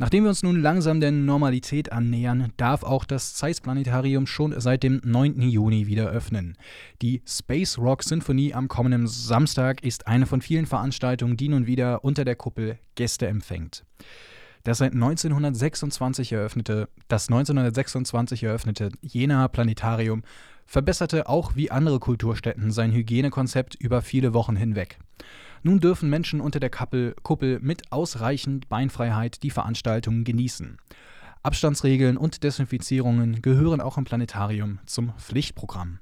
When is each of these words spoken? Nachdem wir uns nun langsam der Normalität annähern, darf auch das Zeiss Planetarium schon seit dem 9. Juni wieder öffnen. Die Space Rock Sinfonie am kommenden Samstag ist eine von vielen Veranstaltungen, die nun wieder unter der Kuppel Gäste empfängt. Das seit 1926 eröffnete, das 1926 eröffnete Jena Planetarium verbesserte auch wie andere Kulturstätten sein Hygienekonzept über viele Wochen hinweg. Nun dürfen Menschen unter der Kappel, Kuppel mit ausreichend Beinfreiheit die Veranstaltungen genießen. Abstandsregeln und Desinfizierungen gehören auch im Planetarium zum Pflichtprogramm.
Nachdem 0.00 0.24
wir 0.24 0.30
uns 0.30 0.42
nun 0.42 0.62
langsam 0.62 0.98
der 0.98 1.12
Normalität 1.12 1.92
annähern, 1.92 2.54
darf 2.56 2.84
auch 2.84 3.04
das 3.04 3.34
Zeiss 3.34 3.60
Planetarium 3.60 4.26
schon 4.26 4.58
seit 4.58 4.82
dem 4.82 5.02
9. 5.04 5.42
Juni 5.42 5.88
wieder 5.88 6.08
öffnen. 6.08 6.56
Die 7.02 7.20
Space 7.26 7.76
Rock 7.76 8.02
Sinfonie 8.02 8.54
am 8.54 8.66
kommenden 8.66 9.06
Samstag 9.06 9.84
ist 9.84 10.06
eine 10.06 10.24
von 10.24 10.40
vielen 10.40 10.64
Veranstaltungen, 10.64 11.36
die 11.36 11.50
nun 11.50 11.66
wieder 11.66 12.02
unter 12.02 12.24
der 12.24 12.34
Kuppel 12.34 12.78
Gäste 12.94 13.26
empfängt. 13.26 13.84
Das 14.64 14.78
seit 14.78 14.94
1926 14.94 16.32
eröffnete, 16.32 16.88
das 17.08 17.28
1926 17.28 18.44
eröffnete 18.44 18.92
Jena 19.02 19.48
Planetarium 19.48 20.22
verbesserte 20.64 21.28
auch 21.28 21.56
wie 21.56 21.70
andere 21.70 21.98
Kulturstätten 21.98 22.70
sein 22.70 22.92
Hygienekonzept 22.92 23.74
über 23.74 24.00
viele 24.00 24.32
Wochen 24.32 24.56
hinweg. 24.56 24.98
Nun 25.62 25.80
dürfen 25.80 26.08
Menschen 26.08 26.40
unter 26.40 26.58
der 26.58 26.70
Kappel, 26.70 27.14
Kuppel 27.22 27.58
mit 27.60 27.92
ausreichend 27.92 28.68
Beinfreiheit 28.68 29.42
die 29.42 29.50
Veranstaltungen 29.50 30.24
genießen. 30.24 30.78
Abstandsregeln 31.42 32.16
und 32.16 32.42
Desinfizierungen 32.42 33.42
gehören 33.42 33.80
auch 33.80 33.98
im 33.98 34.04
Planetarium 34.04 34.78
zum 34.86 35.12
Pflichtprogramm. 35.18 35.98